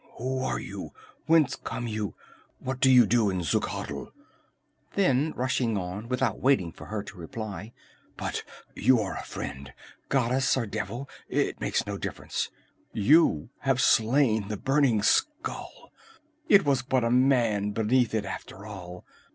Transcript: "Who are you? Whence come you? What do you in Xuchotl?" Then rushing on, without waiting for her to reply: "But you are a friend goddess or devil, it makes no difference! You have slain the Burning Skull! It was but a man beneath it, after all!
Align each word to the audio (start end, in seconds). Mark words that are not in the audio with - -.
"Who 0.17 0.43
are 0.43 0.59
you? 0.59 0.93
Whence 1.27 1.55
come 1.55 1.87
you? 1.87 2.15
What 2.57 2.79
do 2.79 2.89
you 2.89 3.29
in 3.29 3.43
Xuchotl?" 3.43 4.07
Then 4.95 5.31
rushing 5.35 5.77
on, 5.77 6.07
without 6.09 6.39
waiting 6.39 6.71
for 6.71 6.85
her 6.85 7.03
to 7.03 7.17
reply: 7.19 7.71
"But 8.17 8.41
you 8.73 8.99
are 8.99 9.15
a 9.15 9.23
friend 9.23 9.71
goddess 10.09 10.57
or 10.57 10.65
devil, 10.65 11.07
it 11.29 11.61
makes 11.61 11.85
no 11.85 11.99
difference! 11.99 12.49
You 12.91 13.49
have 13.59 13.79
slain 13.79 14.47
the 14.47 14.57
Burning 14.57 15.03
Skull! 15.03 15.91
It 16.49 16.65
was 16.65 16.81
but 16.81 17.03
a 17.03 17.11
man 17.11 17.69
beneath 17.69 18.15
it, 18.15 18.25
after 18.25 18.65
all! 18.65 19.05